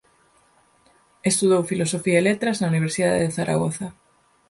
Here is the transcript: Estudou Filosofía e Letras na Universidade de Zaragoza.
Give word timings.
Estudou 1.29 1.61
Filosofía 1.71 2.17
e 2.19 2.25
Letras 2.29 2.57
na 2.59 2.69
Universidade 2.73 3.21
de 3.23 3.33
Zaragoza. 3.37 3.87